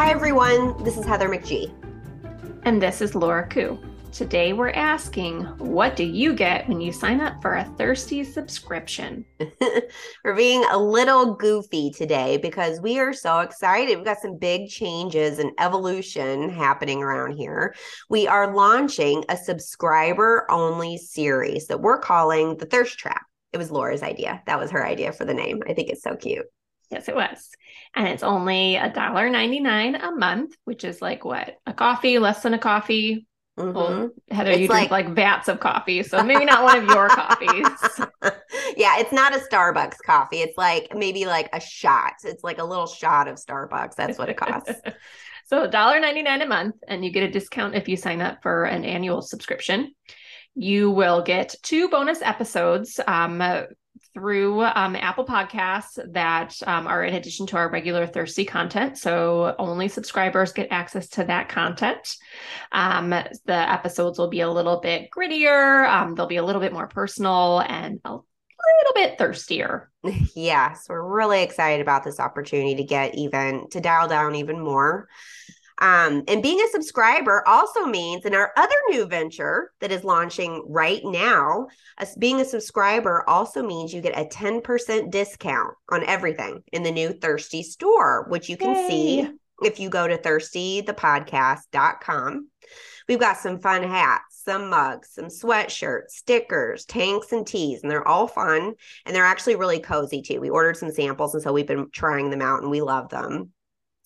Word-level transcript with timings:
Hi, 0.00 0.12
everyone. 0.12 0.82
This 0.82 0.96
is 0.96 1.04
Heather 1.04 1.28
McGee. 1.28 1.70
And 2.62 2.80
this 2.80 3.02
is 3.02 3.14
Laura 3.14 3.46
Koo. 3.46 3.78
Today 4.12 4.54
we're 4.54 4.70
asking, 4.70 5.42
what 5.58 5.94
do 5.94 6.04
you 6.04 6.32
get 6.32 6.66
when 6.66 6.80
you 6.80 6.90
sign 6.90 7.20
up 7.20 7.42
for 7.42 7.56
a 7.56 7.66
Thirsty 7.76 8.24
subscription? 8.24 9.26
we're 10.24 10.34
being 10.34 10.64
a 10.70 10.78
little 10.78 11.34
goofy 11.34 11.90
today 11.90 12.38
because 12.38 12.80
we 12.80 12.98
are 12.98 13.12
so 13.12 13.40
excited. 13.40 13.94
We've 13.94 14.06
got 14.06 14.22
some 14.22 14.38
big 14.38 14.70
changes 14.70 15.38
and 15.38 15.52
evolution 15.58 16.48
happening 16.48 17.02
around 17.02 17.36
here. 17.36 17.74
We 18.08 18.26
are 18.26 18.56
launching 18.56 19.22
a 19.28 19.36
subscriber 19.36 20.50
only 20.50 20.96
series 20.96 21.66
that 21.66 21.82
we're 21.82 22.00
calling 22.00 22.56
the 22.56 22.64
Thirst 22.64 22.98
Trap. 22.98 23.26
It 23.52 23.58
was 23.58 23.70
Laura's 23.70 24.02
idea. 24.02 24.42
That 24.46 24.58
was 24.58 24.70
her 24.70 24.86
idea 24.86 25.12
for 25.12 25.26
the 25.26 25.34
name. 25.34 25.62
I 25.68 25.74
think 25.74 25.90
it's 25.90 26.02
so 26.02 26.16
cute. 26.16 26.46
Yes, 26.90 27.08
it 27.08 27.14
was. 27.14 27.48
And 27.94 28.08
it's 28.08 28.22
only 28.22 28.76
a 28.76 28.92
dollar 28.92 29.30
ninety 29.30 29.60
nine 29.60 29.94
a 29.94 30.12
month, 30.12 30.56
which 30.64 30.84
is 30.84 31.00
like 31.00 31.24
what? 31.24 31.56
A 31.66 31.72
coffee, 31.72 32.18
less 32.18 32.42
than 32.42 32.54
a 32.54 32.58
coffee, 32.58 33.26
Mm-hmm. 33.60 33.76
Well, 33.76 34.10
Heather, 34.30 34.52
it's 34.52 34.60
you 34.60 34.68
like, 34.68 34.88
drink 34.88 34.90
like 34.90 35.14
vats 35.14 35.48
of 35.48 35.60
coffee, 35.60 36.02
so 36.02 36.22
maybe 36.22 36.44
not 36.44 36.62
one 36.62 36.78
of 36.78 36.84
your 36.84 37.08
coffees. 37.10 38.06
yeah, 38.76 38.98
it's 38.98 39.12
not 39.12 39.34
a 39.34 39.38
Starbucks 39.38 39.98
coffee. 40.04 40.38
It's 40.38 40.56
like 40.56 40.94
maybe 40.94 41.26
like 41.26 41.50
a 41.52 41.60
shot. 41.60 42.14
It's 42.24 42.42
like 42.42 42.58
a 42.58 42.64
little 42.64 42.86
shot 42.86 43.28
of 43.28 43.36
Starbucks. 43.36 43.96
That's 43.96 44.18
what 44.18 44.28
it 44.28 44.36
costs. 44.36 44.72
so 45.46 45.68
$1.99 45.68 46.42
a 46.42 46.46
month, 46.46 46.76
and 46.88 47.04
you 47.04 47.10
get 47.10 47.24
a 47.24 47.30
discount 47.30 47.74
if 47.74 47.88
you 47.88 47.96
sign 47.96 48.22
up 48.22 48.42
for 48.42 48.64
an 48.64 48.84
annual 48.84 49.20
subscription. 49.20 49.94
You 50.54 50.90
will 50.90 51.22
get 51.22 51.54
two 51.62 51.88
bonus 51.88 52.22
episodes 52.22 52.98
um, 53.06 53.42
through 54.14 54.62
um, 54.62 54.96
Apple 54.96 55.24
Podcasts 55.24 55.98
that 56.12 56.56
um, 56.66 56.86
are 56.86 57.04
in 57.04 57.14
addition 57.14 57.46
to 57.46 57.56
our 57.56 57.70
regular 57.70 58.06
Thirsty 58.06 58.44
content. 58.44 58.98
So 58.98 59.54
only 59.58 59.88
subscribers 59.88 60.52
get 60.52 60.68
access 60.70 61.08
to 61.10 61.24
that 61.24 61.48
content. 61.48 62.16
Um, 62.72 63.10
the 63.10 63.34
episodes 63.48 64.18
will 64.18 64.28
be 64.28 64.40
a 64.40 64.50
little 64.50 64.80
bit 64.80 65.10
grittier, 65.16 65.88
um, 65.88 66.14
they'll 66.14 66.26
be 66.26 66.36
a 66.36 66.44
little 66.44 66.60
bit 66.60 66.72
more 66.72 66.88
personal 66.88 67.60
and 67.60 68.00
a 68.04 68.10
little 68.10 68.94
bit 68.94 69.18
thirstier. 69.18 69.90
Yes, 70.34 70.86
we're 70.88 71.02
really 71.02 71.42
excited 71.42 71.82
about 71.82 72.04
this 72.04 72.20
opportunity 72.20 72.76
to 72.76 72.84
get 72.84 73.14
even 73.14 73.68
to 73.70 73.80
dial 73.80 74.08
down 74.08 74.34
even 74.36 74.58
more. 74.58 75.08
Um, 75.80 76.22
and 76.28 76.42
being 76.42 76.60
a 76.60 76.68
subscriber 76.68 77.42
also 77.48 77.86
means 77.86 78.26
in 78.26 78.34
our 78.34 78.52
other 78.56 78.76
new 78.90 79.06
venture 79.06 79.72
that 79.80 79.90
is 79.90 80.04
launching 80.04 80.62
right 80.68 81.00
now, 81.04 81.68
being 82.18 82.40
a 82.40 82.44
subscriber 82.44 83.24
also 83.28 83.62
means 83.62 83.94
you 83.94 84.02
get 84.02 84.18
a 84.18 84.26
10% 84.26 85.10
discount 85.10 85.74
on 85.90 86.04
everything 86.04 86.62
in 86.72 86.82
the 86.82 86.90
new 86.90 87.12
Thirsty 87.12 87.62
store, 87.62 88.26
which 88.28 88.50
you 88.50 88.58
can 88.58 88.74
Yay. 88.74 88.88
see 88.88 89.30
if 89.62 89.80
you 89.80 89.88
go 89.88 90.06
to 90.06 90.18
thirstythepodcast.com. 90.18 92.48
We've 93.08 93.18
got 93.18 93.38
some 93.38 93.58
fun 93.58 93.82
hats, 93.82 94.42
some 94.44 94.68
mugs, 94.70 95.14
some 95.14 95.26
sweatshirts, 95.26 96.10
stickers, 96.10 96.84
tanks, 96.84 97.32
and 97.32 97.44
tees, 97.46 97.82
and 97.82 97.90
they're 97.90 98.06
all 98.06 98.28
fun 98.28 98.74
and 99.04 99.16
they're 99.16 99.24
actually 99.24 99.56
really 99.56 99.80
cozy 99.80 100.22
too. 100.22 100.40
We 100.40 100.50
ordered 100.50 100.76
some 100.76 100.92
samples, 100.92 101.34
and 101.34 101.42
so 101.42 101.52
we've 101.52 101.66
been 101.66 101.90
trying 101.90 102.30
them 102.30 102.42
out 102.42 102.62
and 102.62 102.70
we 102.70 102.82
love 102.82 103.08
them. 103.08 103.50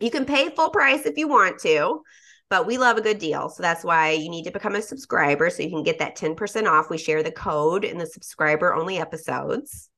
You 0.00 0.10
can 0.10 0.24
pay 0.24 0.50
full 0.50 0.70
price 0.70 1.06
if 1.06 1.16
you 1.16 1.28
want 1.28 1.58
to, 1.60 2.02
but 2.50 2.66
we 2.66 2.78
love 2.78 2.96
a 2.96 3.02
good 3.02 3.18
deal. 3.18 3.48
So 3.48 3.62
that's 3.62 3.84
why 3.84 4.12
you 4.12 4.28
need 4.28 4.44
to 4.44 4.50
become 4.50 4.74
a 4.74 4.82
subscriber 4.82 5.50
so 5.50 5.62
you 5.62 5.70
can 5.70 5.82
get 5.82 5.98
that 5.98 6.16
10% 6.16 6.70
off. 6.70 6.90
We 6.90 6.98
share 6.98 7.22
the 7.22 7.32
code 7.32 7.84
in 7.84 7.98
the 7.98 8.06
subscriber 8.06 8.74
only 8.74 8.98
episodes. 8.98 9.88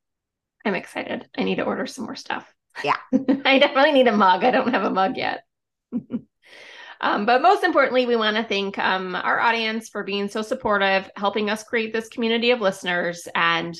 I'm 0.64 0.74
excited. 0.74 1.28
I 1.36 1.44
need 1.44 1.56
to 1.56 1.64
order 1.64 1.86
some 1.86 2.04
more 2.04 2.16
stuff. 2.16 2.52
Yeah. 2.84 2.96
I 3.44 3.58
definitely 3.58 3.92
need 3.92 4.08
a 4.08 4.16
mug. 4.16 4.44
I 4.44 4.50
don't 4.50 4.72
have 4.72 4.84
a 4.84 4.90
mug 4.90 5.16
yet. 5.16 5.44
um, 7.00 7.26
but 7.26 7.42
most 7.42 7.64
importantly, 7.64 8.06
we 8.06 8.16
want 8.16 8.36
to 8.36 8.44
thank 8.44 8.78
um, 8.78 9.14
our 9.14 9.40
audience 9.40 9.88
for 9.88 10.04
being 10.04 10.28
so 10.28 10.42
supportive, 10.42 11.10
helping 11.16 11.50
us 11.50 11.64
create 11.64 11.92
this 11.92 12.08
community 12.08 12.50
of 12.50 12.60
listeners, 12.60 13.26
and 13.34 13.76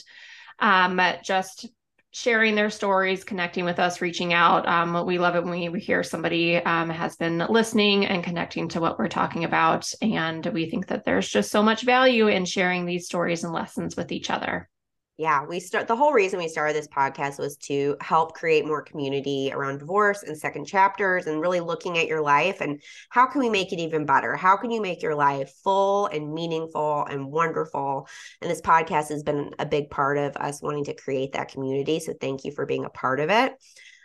um, 0.59 1.01
just 1.23 1.69
sharing 2.19 2.55
their 2.55 2.71
stories, 2.71 3.23
connecting 3.23 3.65
with 3.65 3.79
us, 3.79 4.01
reaching 4.01 4.33
out. 4.33 4.67
Um, 4.67 5.07
we 5.07 5.19
love 5.19 5.37
it 5.37 5.45
when 5.45 5.73
we, 5.73 5.81
hear 5.81 6.03
somebody 6.03 6.57
um, 6.57 6.91
has 6.91 7.17
been 7.17 7.47
listening 7.49 8.07
and 8.07 8.25
connecting 8.25 8.69
to 8.71 8.81
what 8.81 8.99
we're 8.99 9.09
talking 9.09 9.45
about. 9.45 9.91
And 10.03 10.45
we 10.47 10.69
think 10.69 10.89
that 10.89 11.05
there's 11.05 11.29
just 11.29 11.51
so 11.51 11.63
much 11.63 11.83
value 11.83 12.27
in 12.27 12.45
sharing 12.45 12.85
these 12.85 13.07
stories 13.07 13.45
and 13.45 13.53
lessons 13.53 13.97
with 13.97 14.11
each 14.11 14.31
other 14.31 14.69
yeah 15.19 15.45
we 15.45 15.59
start 15.61 15.87
the 15.89 15.97
whole 15.97 16.13
reason 16.13 16.39
we 16.39 16.49
started 16.49 16.75
this 16.75 16.89
podcast 16.89 17.39
was 17.39 17.57
to 17.57 17.97
help 18.01 18.35
create 18.35 18.65
more 18.65 18.81
community 18.81 19.51
around 19.53 19.79
divorce 19.79 20.23
and 20.23 20.39
second 20.39 20.65
chapters 20.65 21.27
and 21.27 21.41
really 21.41 21.61
looking 21.61 21.99
at 21.99 22.07
your 22.07 22.23
life 22.23 22.61
and 22.61 22.81
how 23.11 23.27
can 23.27 23.41
we 23.41 23.51
make 23.51 23.73
it 23.73 23.81
even 23.81 24.07
better 24.07 24.37
how 24.37 24.57
can 24.57 24.71
you 24.71 24.81
make 24.81 25.03
your 25.03 25.15
life 25.15 25.53
full 25.63 26.07
and 26.07 26.33
meaningful 26.33 27.05
and 27.07 27.27
wonderful 27.27 28.09
and 28.41 28.51
this 28.51 28.63
podcast 28.63 29.09
has 29.09 29.23
been 29.23 29.51
a 29.59 29.67
big 29.67 29.91
part 29.91 30.17
of 30.17 30.35
us 30.37 30.63
wanting 30.63 30.85
to 30.85 30.95
create 30.95 31.33
that 31.33 31.51
community 31.51 32.01
so 32.01 32.15
thank 32.21 32.45
you 32.45 32.53
for 32.53 32.65
being 32.65 32.85
a 32.85 32.91
part 32.91 33.21
of 33.21 33.29
it 33.29 33.53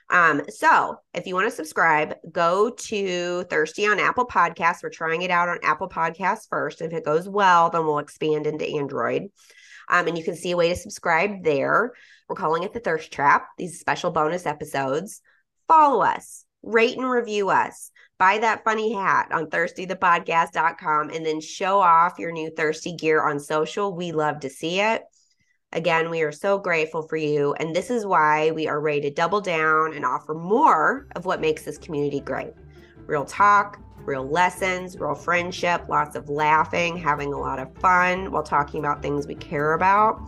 um, 0.09 0.41
so 0.50 0.97
if 1.13 1.25
you 1.25 1.34
want 1.34 1.50
to 1.50 1.56
subscribe, 1.56 2.16
go 2.31 2.69
to 2.69 3.44
Thirsty 3.46 3.88
on 3.88 4.00
Apple 4.00 4.28
Podcasts. 4.28 4.84
We're 4.84 4.90
trying 4.90 5.23
it 5.23 5.31
out 5.31 5.50
on 5.50 5.57
Apple 5.63 5.90
Podcasts 5.90 6.47
first. 6.47 6.81
If 6.81 6.94
it 6.94 7.06
goes 7.06 7.28
well, 7.28 7.72
then 7.72 7.85
we'll 7.85 8.00
expand 8.00 8.46
into 8.46 8.68
Android. 8.68 9.29
Um, 9.93 10.07
and 10.07 10.17
you 10.17 10.23
can 10.23 10.35
see 10.35 10.51
a 10.51 10.57
way 10.57 10.69
to 10.69 10.75
subscribe 10.75 11.43
there. 11.43 11.93
We're 12.27 12.35
calling 12.35 12.63
it 12.63 12.73
the 12.73 12.79
Thirst 12.79 13.13
Trap, 13.13 13.45
these 13.59 13.79
special 13.79 14.09
bonus 14.09 14.47
episodes. 14.47 15.21
Follow 15.67 16.01
us, 16.01 16.45
rate 16.63 16.97
and 16.97 17.07
review 17.07 17.51
us, 17.51 17.91
buy 18.17 18.39
that 18.39 18.63
funny 18.63 18.91
hat 18.91 19.27
on 19.31 19.51
thirstythepodcast.com, 19.51 21.11
and 21.11 21.23
then 21.23 21.39
show 21.39 21.79
off 21.79 22.17
your 22.17 22.31
new 22.31 22.49
thirsty 22.49 22.95
gear 22.95 23.21
on 23.21 23.39
social. 23.39 23.95
We 23.95 24.11
love 24.11 24.39
to 24.39 24.49
see 24.49 24.79
it. 24.79 25.03
Again, 25.71 26.09
we 26.09 26.23
are 26.23 26.31
so 26.31 26.57
grateful 26.57 27.07
for 27.07 27.17
you. 27.17 27.53
And 27.59 27.75
this 27.75 27.91
is 27.91 28.03
why 28.03 28.49
we 28.49 28.67
are 28.67 28.81
ready 28.81 29.01
to 29.01 29.11
double 29.11 29.41
down 29.41 29.93
and 29.93 30.05
offer 30.05 30.33
more 30.33 31.07
of 31.15 31.25
what 31.25 31.39
makes 31.39 31.63
this 31.63 31.77
community 31.77 32.19
great 32.19 32.53
real 33.08 33.25
talk, 33.25 33.80
real 34.06 34.28
lessons, 34.28 34.97
real 34.97 35.16
friendship, 35.16 35.86
lots 35.90 36.16
of 36.16 36.30
laughing, 36.30 36.97
having 36.97 37.34
a 37.34 37.40
lot 37.40 37.59
of 37.59 37.75
fun 37.78 38.31
while 38.31 38.44
talking 38.44 38.80
about 38.80 39.02
things 39.02 39.28
we 39.28 39.36
care 39.36 39.74
about. 39.74 40.22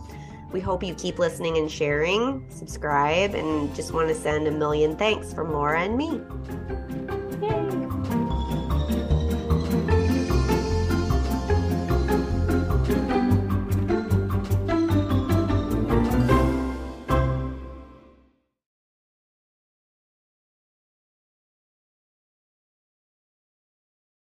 We 0.52 0.60
hope 0.60 0.82
you 0.82 0.94
keep 0.94 1.18
listening 1.18 1.58
and 1.58 1.70
sharing, 1.70 2.48
subscribe, 2.50 3.34
and 3.34 3.74
just 3.74 3.92
want 3.92 4.08
to 4.08 4.14
send 4.14 4.46
a 4.46 4.52
million 4.52 4.96
thanks 4.96 5.34
from 5.34 5.52
Laura 5.52 5.82
and 5.82 5.96
me. 5.96 6.20